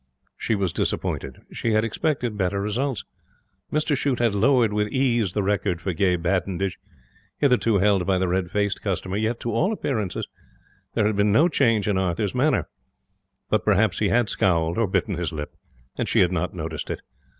She 0.35 0.55
was 0.55 0.73
disappointed. 0.73 1.41
She 1.53 1.73
had 1.73 1.83
expected 1.83 2.35
better 2.35 2.59
results. 2.59 3.03
Mr 3.71 3.95
Shute 3.95 4.17
had 4.17 4.33
lowered 4.33 4.73
with 4.73 4.87
ease 4.87 5.33
the 5.33 5.43
record 5.43 5.79
for 5.79 5.93
gay 5.93 6.15
badinage, 6.15 6.79
hitherto 7.37 7.77
held 7.77 8.07
by 8.07 8.17
the 8.17 8.27
red 8.27 8.49
faced 8.49 8.81
customer; 8.81 9.15
yet 9.15 9.39
to 9.41 9.51
all 9.53 9.71
appearances 9.71 10.27
there 10.95 11.05
had 11.05 11.15
been 11.17 11.31
no 11.31 11.47
change 11.47 11.87
in 11.87 11.99
Arthur's 11.99 12.33
manner. 12.33 12.67
But 13.51 13.63
perhaps 13.63 13.99
he 13.99 14.09
had 14.09 14.27
scowled 14.27 14.79
(or 14.79 14.87
bitten 14.87 15.17
his 15.19 15.31
lip), 15.31 15.53
and 15.99 16.09
she 16.09 16.21
had 16.21 16.31
not 16.31 16.55
noticed 16.55 16.89
it. 16.89 17.01